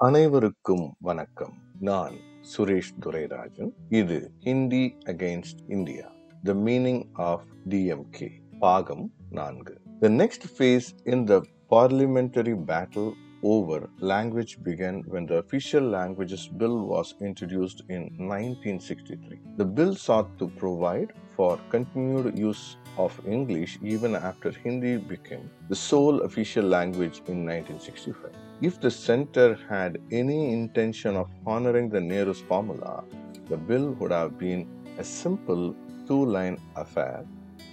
[0.00, 1.54] அனைவருக்கும் வணக்கம்
[1.88, 2.16] நான்
[2.52, 6.06] சுரேஷ் துரைராஜன் இது Hindi against India
[6.48, 9.04] the meaning of DMK பாகம்
[9.40, 16.46] நான்கு the next phase in the parliamentary battle over language began when the Official Languages
[16.48, 19.40] Bill was introduced in 1963.
[19.56, 25.74] The bill sought to provide for continued use of English even after Hindi became the
[25.76, 28.45] sole official language in 1965.
[28.59, 33.03] If the center had any intention of honoring the Nehru's formula,
[33.49, 34.67] the bill would have been
[34.97, 35.75] a simple
[36.07, 37.23] two line affair,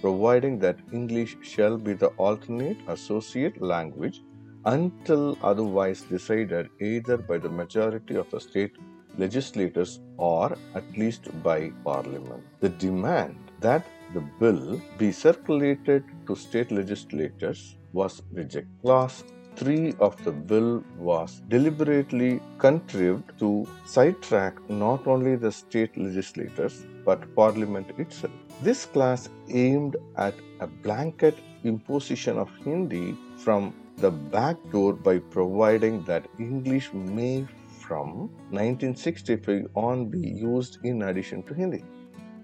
[0.01, 4.21] providing that English shall be the alternate associate language
[4.65, 8.73] until otherwise decided either by the majority of the state
[9.17, 12.43] legislators or at least by parliament.
[12.59, 18.69] The demand that the bill be circulated to state legislators was rejected.
[18.83, 19.23] Clause
[19.55, 27.33] 3 of the bill was deliberately contrived to sidetrack not only the state legislators but
[27.35, 28.33] parliament itself.
[28.61, 36.03] This class aimed at a blanket imposition of Hindi from the back door by providing
[36.03, 37.47] that English may
[37.79, 41.83] from 1965 on be used in addition to Hindi.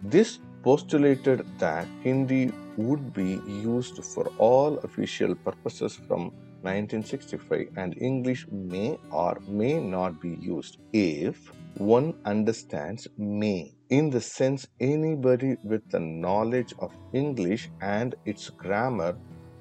[0.03, 8.47] This postulated that Hindi would be used for all official purposes from 1965 and English
[8.51, 15.89] may or may not be used if one understands may in the sense anybody with
[15.91, 19.15] the knowledge of English and its grammar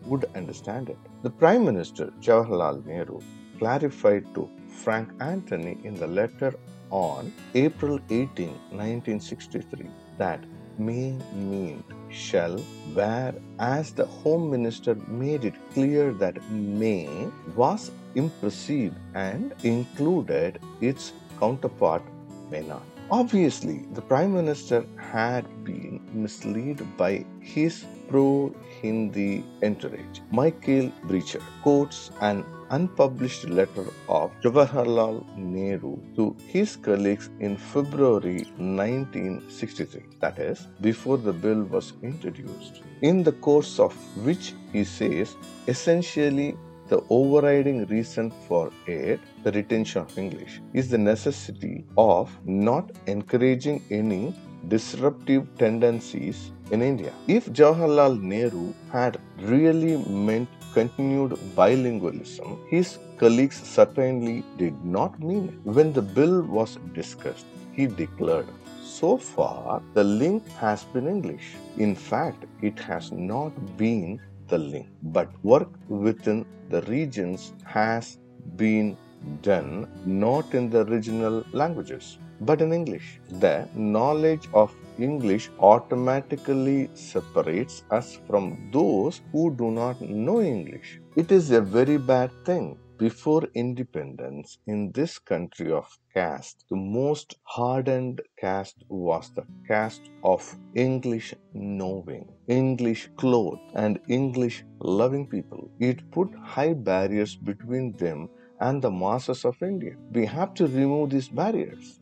[0.04, 0.98] would understand it.
[1.22, 3.20] The Prime Minister Jawaharlal Nehru
[3.58, 6.54] clarified to Frank Anthony in the letter
[6.90, 10.44] on April 18, 1963 that
[10.78, 12.58] may mean shall,
[12.94, 17.08] whereas the Home Minister made it clear that may
[17.56, 22.02] was impressive and included its counterpart
[22.50, 22.82] may not.
[23.10, 30.20] Obviously, the Prime Minister had been misled by his pro Hindi entourage.
[30.32, 40.02] Michael Brecher quotes an unpublished letter of Jawaharlal Nehru to his colleagues in February 1963,
[40.20, 43.94] that is, before the bill was introduced, in the course of
[44.24, 45.36] which he says
[45.68, 46.56] essentially
[46.88, 53.80] the overriding reason for it, the retention of English, is the necessity of not encouraging
[53.90, 54.34] any
[54.74, 56.38] disruptive tendencies
[56.70, 57.12] in India.
[57.26, 59.18] If Jawaharlal Nehru had
[59.52, 59.96] really
[60.28, 65.72] meant continued bilingualism, his colleagues certainly did not mean it.
[65.76, 68.46] When the bill was discussed, he declared,
[68.82, 71.54] So far, the link has been English.
[71.76, 78.18] In fact, it has not been the link, but work within the regions has
[78.56, 78.96] been
[79.42, 83.20] done not in the original languages but in English.
[83.28, 91.00] The knowledge of English automatically separates us from those who do not know English.
[91.16, 92.78] It is a very bad thing.
[92.98, 100.54] Before independence in this country of caste, the most hardened caste was the caste of
[100.74, 105.70] English knowing, English clothed, and English loving people.
[105.78, 108.28] It put high barriers between them
[108.60, 109.96] and the masses of India.
[110.12, 111.99] We have to remove these barriers.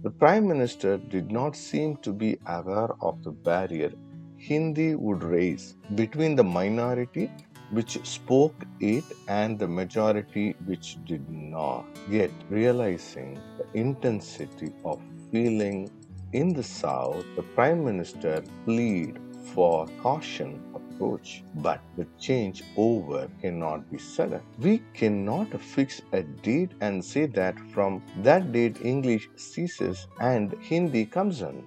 [0.00, 3.90] The Prime Minister did not seem to be aware of the barrier
[4.36, 7.28] Hindi would raise between the minority
[7.72, 11.84] which spoke it and the majority which did not.
[12.08, 15.00] Yet, realizing the intensity of
[15.32, 15.90] feeling
[16.32, 19.18] in the South, the Prime Minister pleaded
[19.52, 20.67] for caution
[20.98, 21.44] approach.
[21.56, 24.40] But the change over cannot be sudden.
[24.58, 31.06] We cannot fix a date and say that from that date English ceases and Hindi
[31.06, 31.62] comes in.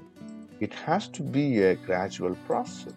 [0.60, 2.94] It has to be a gradual process.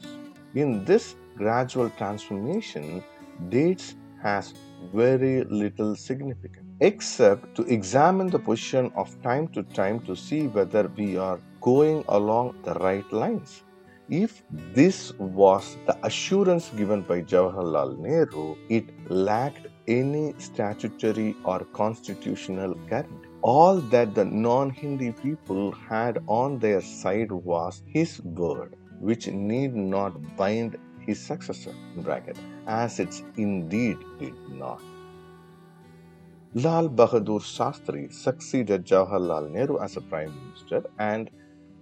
[0.55, 3.03] In this gradual transformation,
[3.49, 4.55] dates has
[4.93, 10.91] very little significance except to examine the position of time to time to see whether
[10.97, 13.63] we are going along the right lines.
[14.11, 14.43] If
[14.75, 23.29] this was the assurance given by Jawaharlal Nehru, it lacked any statutory or constitutional guarantee.
[23.41, 29.75] All that the non Hindi people had on their side was his word, which need
[29.75, 32.37] not bind his successor, bracket,
[32.67, 34.83] as it indeed did not.
[36.53, 41.31] Lal Bahadur Shastri succeeded Jawaharlal Nehru as a prime minister, and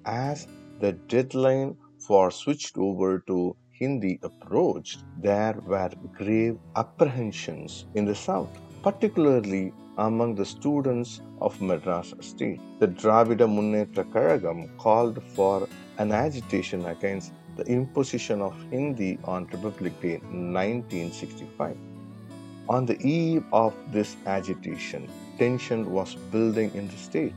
[0.05, 0.47] as
[0.81, 1.77] the deadline
[2.07, 8.51] for switched over to Hindi approach, there were grave apprehensions in the south,
[8.83, 12.61] particularly among the students of Madras state.
[12.79, 15.69] The Dravida Munnetra Kazhagam called for
[15.99, 21.77] an agitation against the imposition of Hindi on Republic Day 1965.
[22.69, 25.09] On the eve of this agitation,
[25.39, 27.35] tension was building in the state.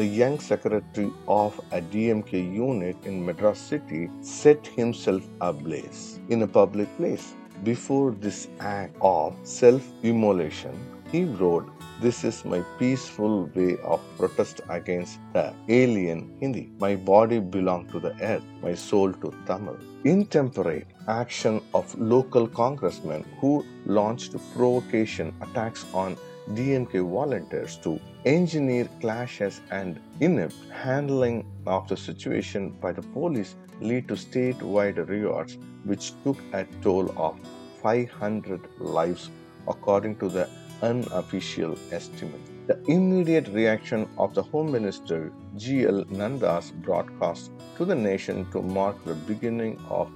[0.00, 6.46] The young secretary of a DMK unit in Madras city set himself ablaze in a
[6.46, 7.34] public place.
[7.64, 10.74] Before this act of self immolation,
[11.12, 11.68] he wrote,
[12.00, 16.72] This is my peaceful way of protest against the alien Hindi.
[16.78, 19.76] My body belongs to the earth, my soul to Tamil.
[20.04, 26.16] Intemperate action of local congressmen who launched provocation attacks on
[26.48, 34.08] DMK volunteers to engineer clashes and inept handling of the situation by the police lead
[34.08, 37.38] to statewide riots which took a toll of
[37.82, 39.30] 500 lives
[39.68, 40.48] according to the
[40.82, 42.40] unofficial estimate.
[42.66, 46.04] The immediate reaction of the Home Minister G.L.
[46.10, 50.10] Nanda's broadcast to the nation to mark the beginning of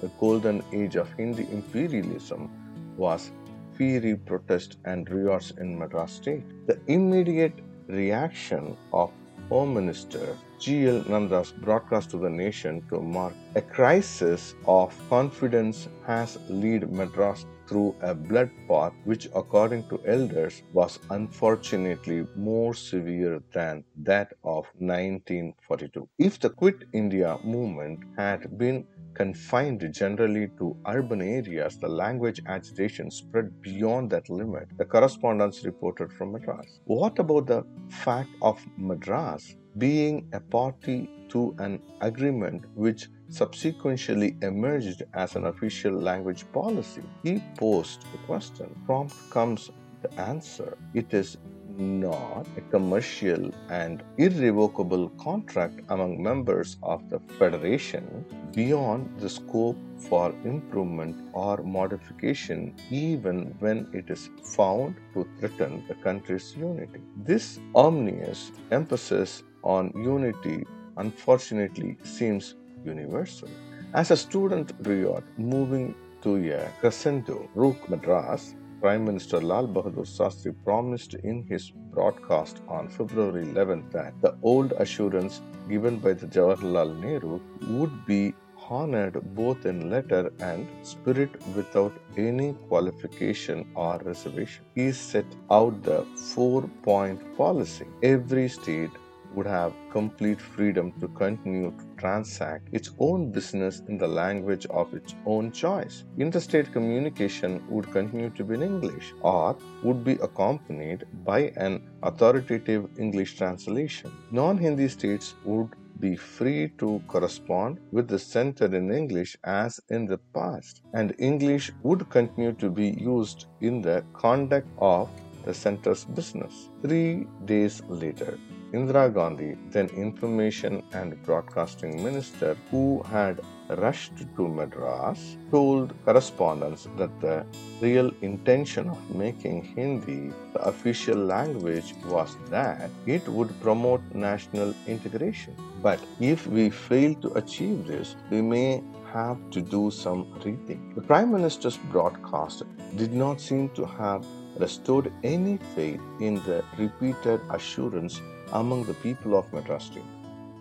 [0.00, 2.50] the golden age of Hindi imperialism
[2.96, 3.30] was
[3.78, 6.44] fiery protest and riots in Madras state.
[6.66, 7.54] The immediate
[7.86, 9.10] reaction of
[9.48, 11.04] Home Minister G.L.
[11.08, 17.94] Nanda's broadcast to the nation to mark a crisis of confidence has led Madras through
[18.00, 26.08] a blood path which according to elders was unfortunately more severe than that of 1942.
[26.18, 28.86] If the Quit India movement had been
[29.18, 34.68] confined generally to urban areas, the language agitation spread beyond that limit.
[34.78, 36.80] The correspondence reported from Madras.
[36.84, 45.02] What about the fact of Madras being a party to an agreement which subsequently emerged
[45.14, 47.02] as an official language policy?
[47.24, 48.68] He posed the question.
[48.86, 49.70] Prompt comes
[50.02, 50.78] the answer.
[50.94, 51.38] It is
[51.78, 60.34] not a commercial and irrevocable contract among members of the Federation beyond the scope for
[60.44, 67.00] improvement or modification even when it is found to threaten the country's unity.
[67.16, 70.64] This ominous emphasis on unity
[70.96, 73.48] unfortunately seems universal.
[73.94, 80.54] As a student riot moving to a crescendo, Rook Madras Prime Minister Lal Bahadur Shastri
[80.64, 86.92] promised in his broadcast on February 11 that the old assurance given by the Jawaharlal
[87.00, 87.40] Nehru
[87.70, 88.34] would be
[88.70, 94.64] honored both in letter and spirit without any qualification or reservation.
[94.76, 97.86] He set out the four point policy.
[98.02, 98.90] Every state
[99.34, 105.14] would have complete freedom to continue transact its own business in the language of its
[105.26, 106.04] own choice.
[106.18, 112.88] Interstate communication would continue to be in English or would be accompanied by an authoritative
[112.98, 114.10] English translation.
[114.30, 120.06] Non Hindi states would be free to correspond with the center in English as in
[120.06, 125.08] the past, and English would continue to be used in the conduct of
[125.44, 126.68] the center's business.
[126.82, 128.38] Three days later,
[128.72, 137.18] Indira Gandhi, then Information and Broadcasting Minister, who had rushed to Madras, told correspondents that
[137.20, 137.46] the
[137.80, 145.54] real intention of making Hindi the official language was that it would promote national integration.
[145.82, 148.82] But if we fail to achieve this, we may
[149.14, 150.94] have to do some rethink.
[150.94, 152.64] The Prime Minister's broadcast
[152.96, 154.26] did not seem to have
[154.58, 158.20] restored any faith in the repeated assurance
[158.52, 159.90] among the people of Madras.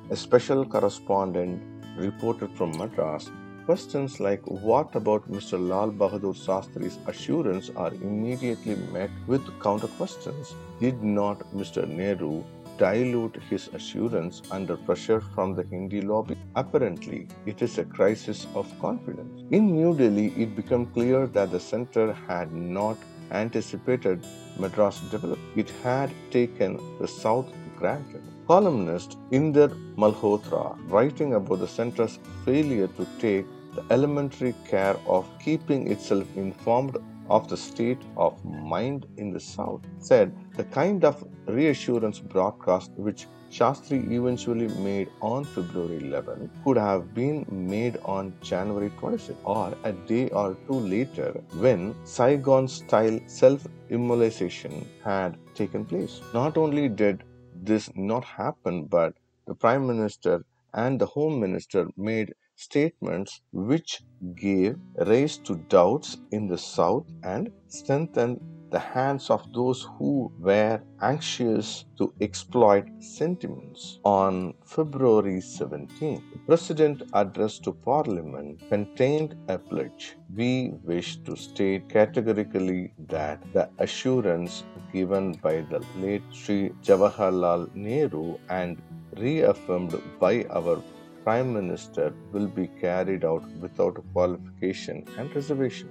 [0.09, 1.61] A special correspondent
[1.97, 3.29] reported from Madras
[3.67, 5.57] questions like what about Mr.
[5.69, 10.55] Lal Bahadur Shastri's assurance are immediately met with counter questions.
[10.79, 11.85] Did not Mr.
[11.85, 12.43] Nehru
[12.77, 16.37] dilute his assurance under pressure from the Hindi lobby?
[16.55, 19.43] Apparently, it is a crisis of confidence.
[19.51, 22.97] In New Delhi, it became clear that the center had not
[23.31, 24.25] anticipated
[24.57, 25.57] Madras development.
[25.57, 28.21] It had taken the South granted.
[28.47, 35.91] Columnist Inder Malhotra, writing about the center's failure to take the elementary care of keeping
[35.91, 36.97] itself informed
[37.29, 43.27] of the state of mind in the South, said the kind of reassurance broadcast which
[43.51, 49.93] Shastri eventually made on February 11 could have been made on January 26 or a
[49.93, 56.19] day or two later when Saigon style self immolation had taken place.
[56.33, 57.23] Not only did
[57.65, 59.13] this not happen, but
[59.45, 64.01] the Prime Minister and the Home Minister made statements which
[64.35, 70.81] gave rise to doubts in the South and strengthened the hands of those who were
[71.01, 73.99] anxious to exploit sentiments.
[74.03, 80.17] On February 17, the President address to Parliament contained a pledge.
[80.35, 88.37] We wish to state categorically that the assurance given by the late Sri Jawaharlal Nehru
[88.49, 88.81] and
[89.17, 90.81] reaffirmed by our
[91.23, 95.89] Prime Minister will be carried out without qualification and reservation.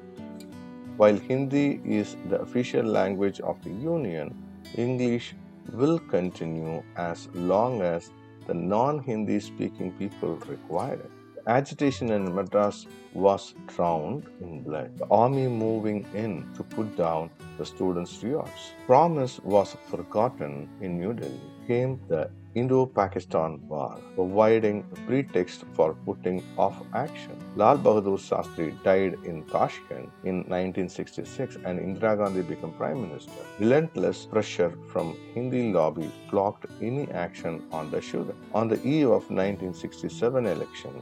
[0.96, 4.34] While Hindi is the official language of the Union,
[4.76, 5.34] English
[5.74, 8.10] will continue as long as
[8.46, 11.10] the non Hindi speaking people require it.
[11.46, 14.96] Agitation in Madras was drowned in blood.
[14.96, 18.72] The army moving in to put down the students' riots.
[18.86, 21.50] Promise was forgotten in New Delhi.
[21.66, 27.36] Came the Indo-Pakistan War, providing a pretext for putting off action.
[27.54, 33.42] Lal Bahadur Shastri died in Tashkent in 1966 and Indira Gandhi became Prime Minister.
[33.58, 38.24] Relentless pressure from Hindi lobby blocked any action on the issue.
[38.54, 40.94] On the eve of 1967 election,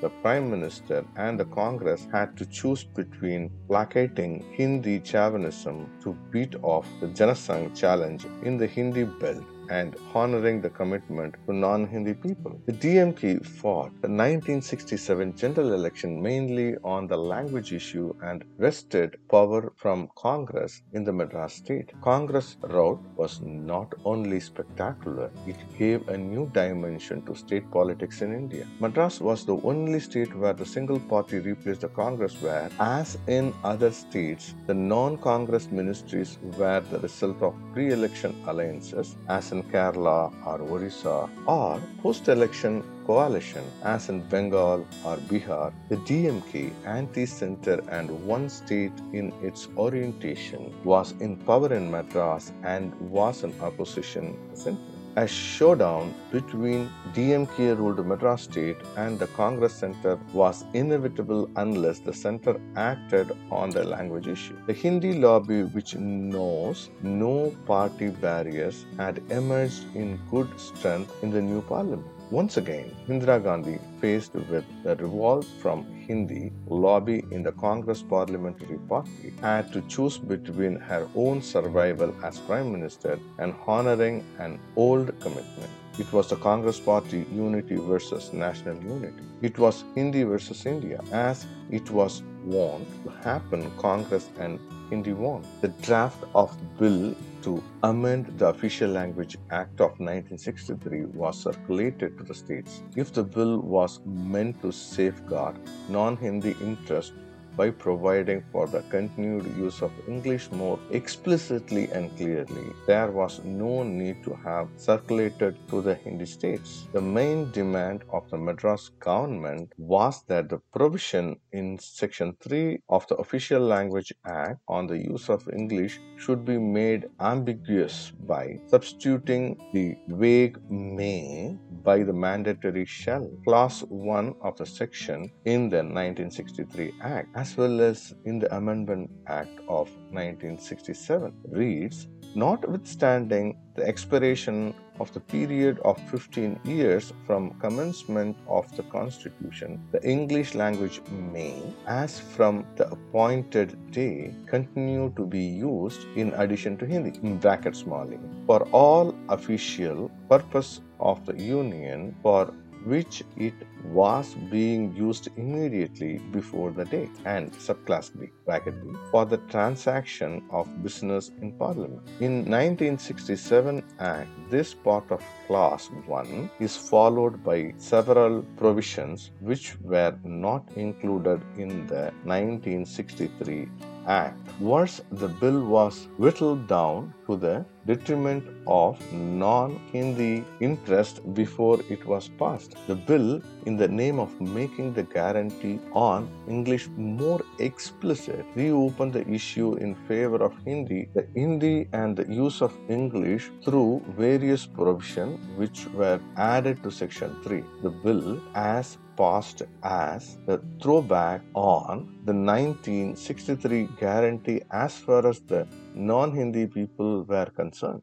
[0.00, 6.56] the Prime Minister and the Congress had to choose between placating Hindi chauvinism to beat
[6.62, 12.14] off the Janasangh challenge in the Hindi belt and honoring the commitment to non Hindi
[12.14, 12.60] people.
[12.66, 19.72] The DMK fought the 1967 general election mainly on the language issue and wrested power
[19.76, 21.92] from Congress in the Madras state.
[22.00, 28.32] Congress rout was not only spectacular, it gave a new dimension to state politics in
[28.32, 28.66] India.
[28.80, 33.52] Madras was the only state where the single party replaced the Congress, where, as in
[33.64, 39.62] other states, the non Congress ministries were the result of pre election alliances, as in
[39.70, 47.24] Kerala or Orissa, or post election coalition as in Bengal or Bihar, the DMK, anti
[47.26, 53.54] center and one state in its orientation, was in power in Madras and was an
[53.60, 54.95] opposition center.
[55.18, 62.12] A showdown between DMK ruled Madras state and the Congress center was inevitable unless the
[62.12, 64.58] center acted on the language issue.
[64.66, 71.40] The Hindi lobby, which knows no party barriers, had emerged in good strength in the
[71.40, 72.15] new parliament.
[72.30, 78.78] Once again, Indira Gandhi, faced with the revolt from Hindi lobby in the Congress Parliamentary
[78.88, 85.18] Party, had to choose between her own survival as Prime Minister and honoring an old
[85.20, 85.70] commitment.
[86.00, 89.22] It was the Congress Party unity versus national unity.
[89.40, 91.00] It was Hindi versus India.
[91.12, 94.58] As it was wont to happen, Congress and
[94.90, 95.46] Hindi won.
[95.60, 97.14] The draft of bill
[97.46, 102.82] to amend the Official Language Act of 1963 was circulated to the states.
[102.96, 105.56] If the bill was meant to safeguard
[105.88, 107.12] non Hindi interests
[107.56, 112.72] by providing for the continued use of English more explicitly and clearly.
[112.86, 116.88] There was no need to have circulated to the Hindi states.
[116.92, 123.06] The main demand of the Madras government was that the provision in Section 3 of
[123.08, 129.56] the Official Language Act on the use of English should be made ambiguous by substituting
[129.72, 133.30] the vague may by the mandatory shall.
[133.44, 139.10] Clause 1 of the section in the 1963 Act as well as in the Amendment
[139.26, 148.36] Act of 1967 reads Notwithstanding the expiration of the period of 15 years from commencement
[148.46, 151.00] of the Constitution, the English language
[151.32, 157.38] may, as from the appointed day, continue to be used in addition to Hindi, in
[157.38, 162.52] bracket smalling, for all official purpose of the Union for
[162.84, 163.54] which it
[163.92, 170.42] was being used immediately before the date and subclass B bracket B for the transaction
[170.50, 172.02] of business in parliament.
[172.20, 180.14] In 1967 Act, this part of clause 1 is followed by several provisions which were
[180.24, 183.68] not included in the 1963
[184.06, 184.38] Act.
[184.60, 192.04] Once the bill was whittled down to the detriment of non Hindi interest before it
[192.06, 192.76] was passed.
[192.86, 199.26] The bill, in the name of making the guarantee on English more explicit, reopened the
[199.28, 205.40] issue in favor of Hindi, the Hindi and the use of English through various provisions
[205.56, 207.64] which were added to Section 3.
[207.82, 215.66] The bill, as passed as a throwback on the 1963 guarantee as far as the
[215.94, 218.02] non Hindi people were concerned.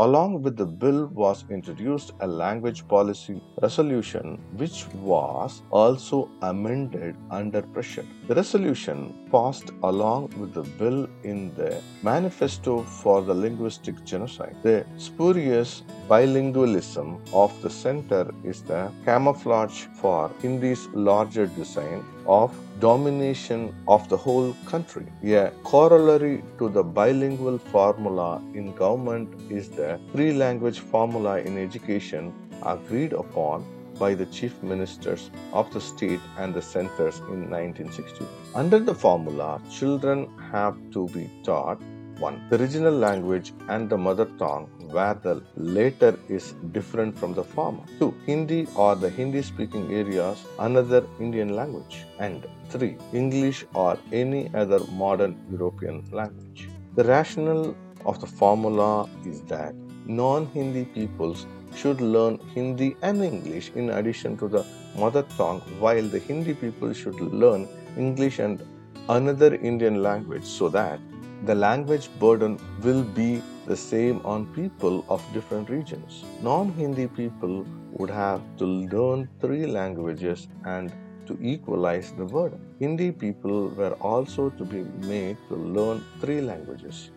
[0.00, 7.62] Along with the bill was introduced a language policy resolution which was also amended under
[7.62, 8.06] pressure.
[8.28, 14.54] The resolution passed along with the bill in the Manifesto for the Linguistic Genocide.
[14.62, 23.74] The spurious bilingualism of the center is the camouflage for Hindi's larger design of domination
[23.86, 25.06] of the whole country.
[25.24, 32.32] A corollary to the bilingual formula in government is the three language formula in education
[32.62, 33.64] agreed upon
[33.98, 38.24] by the chief ministers of the state and the centers in 1960.
[38.54, 41.80] Under the formula, children have to be taught
[42.18, 42.48] 1.
[42.50, 47.84] The original language and the mother tongue, where the later is different from the former.
[47.98, 48.14] 2.
[48.26, 52.04] Hindi or the Hindi speaking areas, another Indian language.
[52.18, 52.96] And 3.
[53.12, 56.68] English or any other modern European language.
[56.96, 59.74] The rationale of the formula is that
[60.06, 64.64] non Hindi peoples should learn Hindi and English in addition to the
[64.96, 68.64] mother tongue, while the Hindi people should learn English and
[69.08, 70.98] another Indian language so that
[71.44, 76.24] the language burden will be the same on people of different regions.
[76.42, 80.92] Non Hindi people would have to learn three languages and
[81.26, 82.60] to equalize the burden.
[82.80, 87.10] Hindi people were also to be made to learn three languages.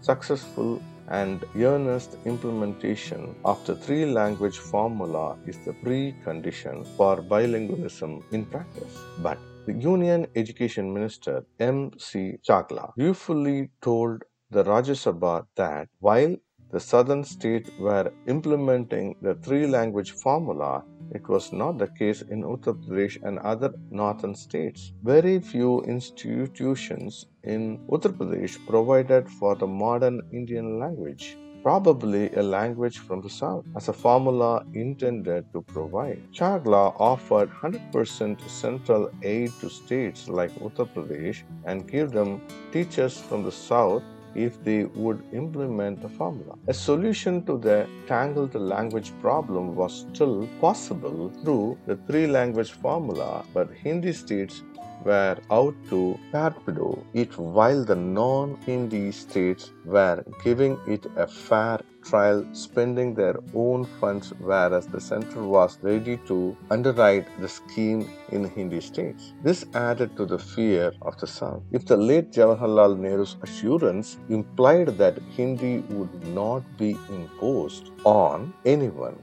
[0.00, 8.44] Successful and earnest implementation of the three language formula is the precondition for bilingualism in
[8.44, 8.98] practice.
[9.22, 12.38] But the Union Education Minister M.C.
[12.42, 16.34] Chagla ruefully told the Rajya Sabha that while
[16.70, 22.44] the southern states were implementing the three language formula, it was not the case in
[22.44, 24.92] Uttar Pradesh and other northern states.
[25.02, 32.98] Very few institutions in Uttar Pradesh provided for the modern Indian language probably a language
[32.98, 36.22] from the south, as a formula intended to provide.
[36.32, 42.40] Chagla offered 100% central aid to states like Uttar Pradesh and gave them
[42.72, 44.02] teachers from the south
[44.34, 46.54] if they would implement the formula.
[46.68, 53.44] A solution to the tangled language problem was still possible through the three language formula,
[53.54, 54.62] but Hindi states
[55.04, 61.80] were out to torpedo it while the non Hindi states were giving it a fair
[62.08, 68.44] trial, spending their own funds, whereas the center was ready to underwrite the scheme in
[68.44, 69.34] Hindi states.
[69.42, 71.62] This added to the fear of the South.
[71.72, 79.18] If the late Jawaharlal Nehru's assurance implied that Hindi would not be imposed on anyone,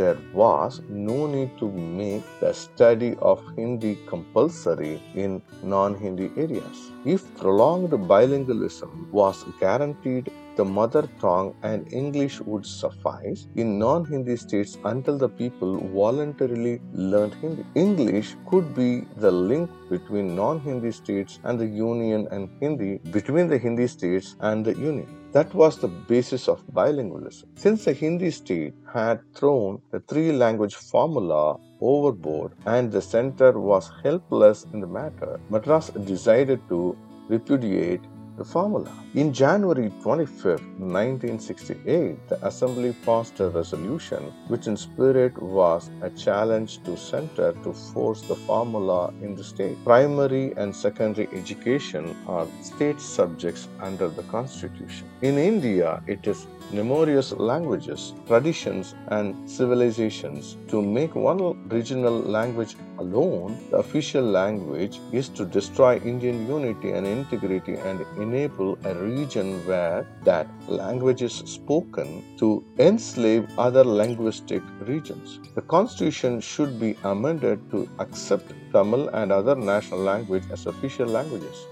[0.00, 1.68] there was no need to
[2.00, 6.78] make the study of Hindi compulsory in non Hindi areas.
[7.04, 14.36] If prolonged bilingualism was guaranteed, the mother tongue and English would suffice in non Hindi
[14.46, 17.64] states until the people voluntarily learned Hindi.
[17.74, 18.90] English could be
[19.24, 24.36] the link between non Hindi states and the Union and Hindi between the Hindi states
[24.40, 25.19] and the Union.
[25.32, 27.44] That was the basis of bilingualism.
[27.54, 33.92] Since the Hindi state had thrown the three language formula overboard and the center was
[34.02, 36.96] helpless in the matter, Madras decided to
[37.28, 38.00] repudiate
[38.40, 38.90] the formula.
[39.14, 46.82] In January 25, 1968, the Assembly passed a resolution which in spirit was a challenge
[46.84, 49.76] to center to force the formula in the state.
[49.84, 55.06] Primary and secondary education are state subjects under the constitution.
[55.20, 60.56] In India, it is numerous languages, traditions, and civilizations.
[60.68, 67.06] To make one regional language alone the official language is to destroy Indian unity and
[67.06, 75.40] integrity and enable a region where that language is spoken to enslave other linguistic regions.
[75.54, 81.66] The constitution should be amended to accept Tamil and other national language as official languages.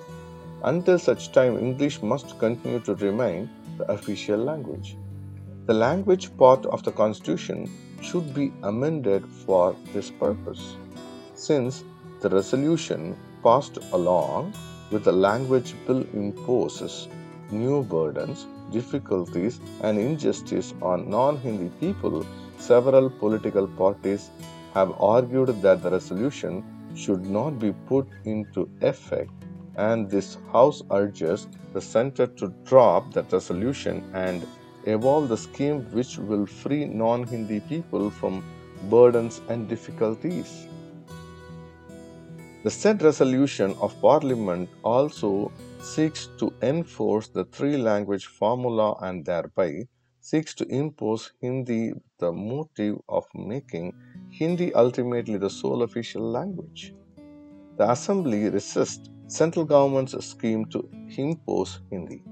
[0.65, 4.97] Until such time, English must continue to remain the official language.
[5.67, 10.77] The language part of the Constitution should be amended for this purpose.
[11.35, 11.85] Since
[12.21, 14.55] the resolution passed along
[14.91, 17.09] with the language bill imposes
[17.51, 22.27] new burdens, difficulties, and injustice on non Hindi people,
[22.59, 24.31] several political parties
[24.75, 26.65] have argued that the resolution
[26.95, 29.38] should not be put into effect
[29.79, 34.47] and this House urges the Centre to drop that resolution and
[34.85, 38.45] evolve the scheme which will free non Hindi people from
[38.91, 40.67] burdens and difficulties.
[42.65, 49.87] The said resolution of Parliament also seeks to enforce the three language formula and thereby
[50.21, 53.95] seeks to impose Hindi with the motive of making
[54.31, 56.95] Hindi ultimately the sole official language.
[57.77, 62.23] The assembly resists central government's scheme to impose Hindi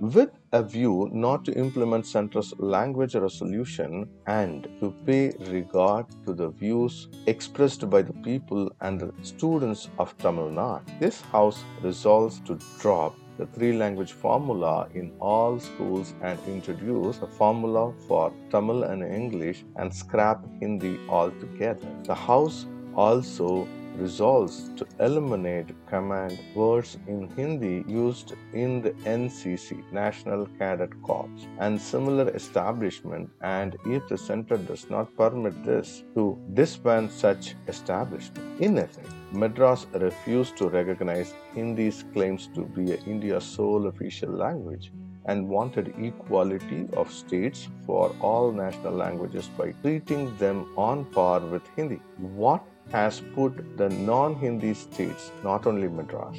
[0.00, 6.50] with a view not to implement Centre's language resolution and to pay regard to the
[6.50, 11.00] views expressed by the people and the students of Tamil Nadu.
[11.00, 17.26] This House resolves to drop the three language formula in all schools and introduce a
[17.26, 21.88] formula for Tamil and English and scrap Hindi altogether.
[22.04, 23.66] The House also
[23.98, 31.80] resolves to eliminate command words in Hindi used in the NCC, National Cadet Corps, and
[31.80, 38.60] similar establishment, and if the center does not permit this, to disband such establishment.
[38.60, 44.90] In effect, Madras refused to recognize Hindi's claims to be India's sole official language
[45.26, 51.62] and wanted equality of states for all national languages by treating them on par with
[51.76, 52.00] Hindi.
[52.16, 56.38] What has put the non Hindi states, not only Madras,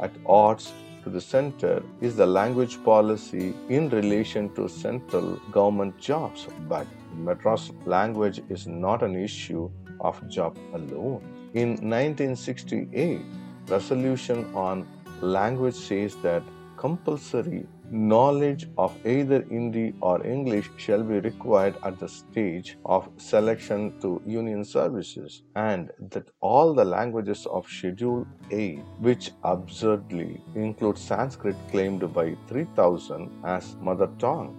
[0.00, 0.72] at odds
[1.04, 6.46] to the center is the language policy in relation to central government jobs.
[6.68, 9.70] But Madras language is not an issue
[10.00, 11.22] of job alone.
[11.54, 13.20] In 1968,
[13.68, 14.86] resolution on
[15.20, 16.42] language says that
[16.76, 23.98] compulsory knowledge of either Hindi or English shall be required at the stage of selection
[24.00, 31.56] to union services, and that all the languages of Schedule A, which absurdly include Sanskrit
[31.70, 34.54] claimed by 3000 as mother tongue,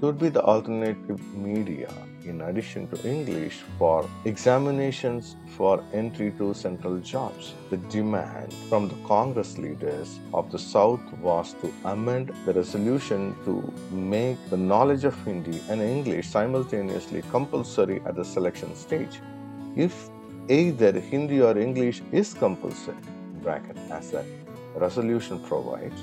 [0.00, 1.90] should be the alternative media
[2.26, 7.54] in addition to English for examinations for entry to central jobs.
[7.70, 13.72] The demand from the Congress leaders of the South was to amend the resolution to
[13.90, 19.20] make the knowledge of Hindi and English simultaneously compulsory at the selection stage.
[19.76, 20.08] If
[20.48, 22.96] either Hindi or English is compulsory,
[23.42, 24.24] bracket, as the
[24.74, 26.00] resolution provides,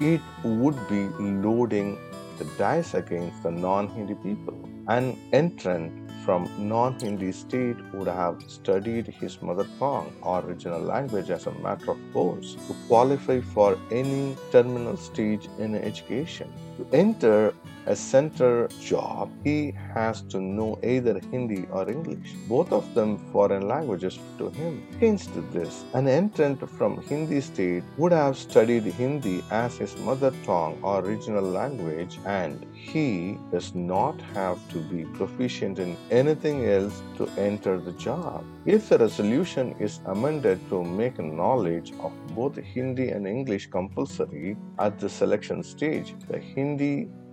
[0.00, 1.98] it would be loading
[2.38, 4.71] the dice against the non Hindi people.
[4.88, 11.46] An entrant from non-Hindi state would have studied his mother tongue or regional language as
[11.46, 16.52] a matter of course to qualify for any terminal stage in education.
[16.78, 17.54] To enter
[17.86, 23.66] a center job, he has to know either Hindi or English, both of them foreign
[23.66, 24.86] languages to him.
[24.96, 30.78] Against this, an entrant from Hindi state would have studied Hindi as his mother tongue
[30.82, 37.28] or regional language, and he does not have to be proficient in anything else to
[37.36, 38.44] enter the job.
[38.64, 45.00] If the resolution is amended to make knowledge of both Hindi and English compulsory at
[45.00, 46.71] the selection stage, the Hindi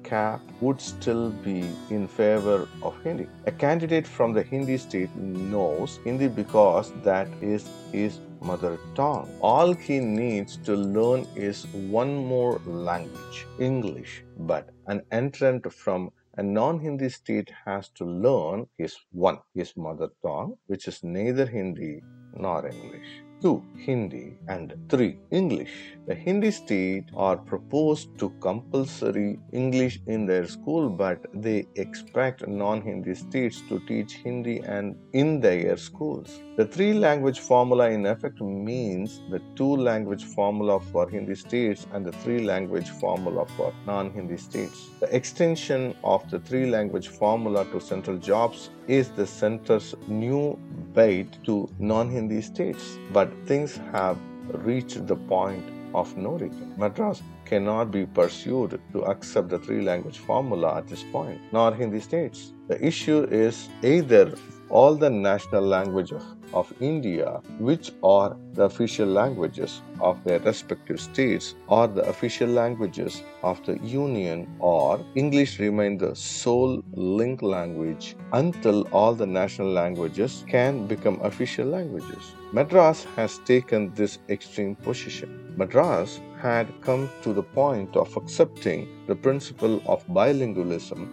[0.04, 3.28] cap would still be in favor of Hindi.
[3.46, 9.30] A candidate from the Hindi state knows Hindi because that is his mother tongue.
[9.42, 11.68] All he needs to learn is
[12.00, 14.24] one more language, English.
[14.38, 20.56] But an entrant from a non-Hindi state has to learn his one, his mother tongue,
[20.68, 22.02] which is neither Hindi
[22.34, 23.29] nor English.
[23.42, 23.64] 2.
[23.78, 25.18] Hindi and 3.
[25.32, 25.96] English.
[26.08, 33.16] The Hindi state are proposed to compulsory English in their school but they expect non-Hindi
[33.16, 36.40] states to teach Hindi and in their schools.
[36.58, 42.06] The three language formula in effect means the two language formula for Hindi states and
[42.06, 44.90] the three language formula for non-Hindi states.
[45.00, 50.58] The extension of the three language formula to central jobs is the center's new
[50.94, 52.98] bait to non Hindi states.
[53.14, 54.18] But things have
[54.66, 56.74] reached the point of no return.
[56.78, 62.00] Madras cannot be pursued to accept the three language formula at this point, nor Hindi
[62.00, 62.54] states.
[62.68, 64.34] The issue is either
[64.70, 71.00] all the national language of, of India, which are the official languages of their respective
[71.00, 78.16] states, or the official languages of the Union, or English remain the sole link language
[78.34, 82.34] until all the national languages can become official languages.
[82.52, 85.54] Madras has taken this extreme position.
[85.56, 91.08] Madras had come to the point of accepting the principle of bilingualism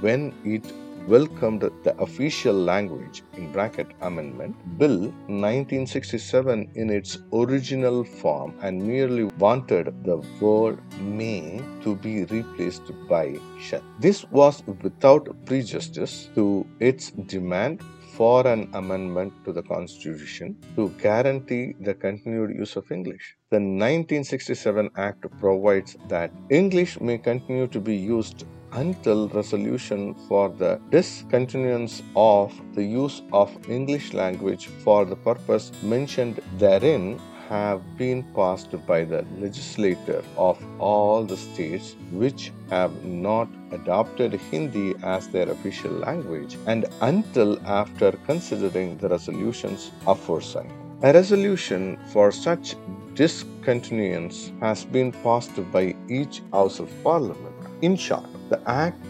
[0.00, 0.64] when it
[1.08, 9.24] welcomed the official language in bracket amendment bill 1967 in its original form and merely
[9.44, 17.10] wanted the word may to be replaced by shall this was without prejudice to its
[17.34, 17.80] demand
[18.20, 23.36] for an amendment to the Constitution to guarantee the continued use of English.
[23.48, 30.80] The 1967 Act provides that English may continue to be used until resolution for the
[30.90, 38.74] discontinuance of the use of English language for the purpose mentioned therein have been passed
[38.86, 45.90] by the legislature of all the states which have not adopted Hindi as their official
[45.90, 50.70] language and until after considering the resolutions aforesaid.
[51.02, 52.76] A resolution for such
[53.14, 57.56] discontinuance has been passed by each House of Parliament.
[57.82, 59.00] In short, the Act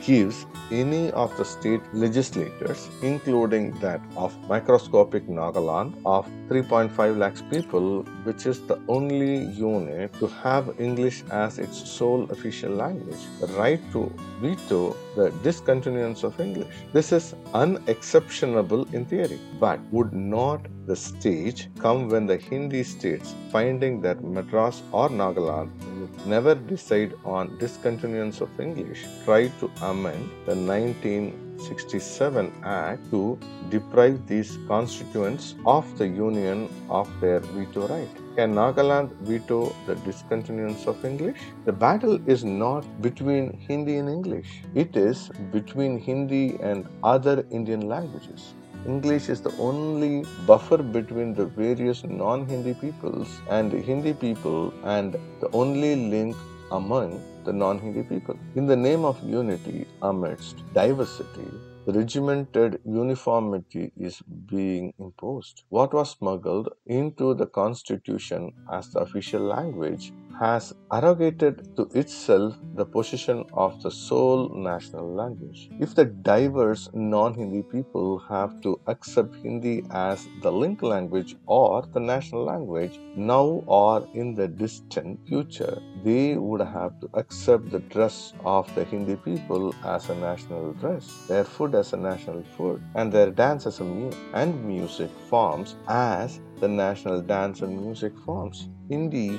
[0.00, 8.02] gives any of the state legislators, including that of microscopic Nagaland of 3.5 lakhs people,
[8.24, 13.80] which is the only unit to have English as its sole official language, the right
[13.92, 16.74] to veto the discontinuance of English.
[16.92, 23.34] This is unexceptionable in theory, but would not the stage come when the Hindi states,
[23.50, 30.30] finding that Madras or Nagaland would never decide on discontinuance of English, try to amend
[30.46, 33.38] the 1967 Act to
[33.70, 38.23] deprive these constituents of the Union of their veto right?
[38.36, 41.38] Can Nagaland veto the discontinuance of English?
[41.66, 47.88] The battle is not between Hindi and English, it is between Hindi and other Indian
[47.88, 48.54] languages.
[48.86, 54.74] English is the only buffer between the various non Hindi peoples and the Hindi people,
[54.82, 56.34] and the only link
[56.72, 58.36] among the non Hindi people.
[58.56, 61.48] In the name of unity amidst diversity,
[61.86, 65.64] regimented uniformity is being imposed.
[65.68, 72.84] What was smuggled into the Constitution as the official language has arrogated to itself the
[72.84, 75.68] position of the sole national language.
[75.80, 81.86] If the diverse non Hindi people have to accept Hindi as the link language or
[81.92, 87.80] the national language now or in the distant future, they would have to accept the
[87.80, 92.82] dress of the Hindi people as a national dress, their food as a national food,
[92.94, 98.12] and their dance as a mu- and music forms as the national dance and music
[98.24, 98.68] forms.
[98.88, 99.38] Hindi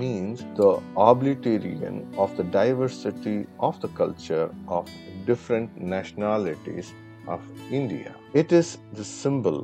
[0.00, 4.88] means the obliteration of the diversity of the culture of
[5.26, 6.92] different nationalities
[7.26, 8.14] of India.
[8.34, 9.58] It is the symbol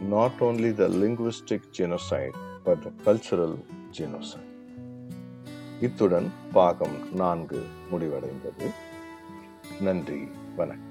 [0.00, 3.54] not only the linguistic genocide but the cultural
[3.92, 4.46] genocide.
[5.80, 8.68] இத்துடன் பாகம் நான்கு முடிவடைந்தது
[9.80, 10.20] நன்றி
[10.56, 10.83] வணக்கம்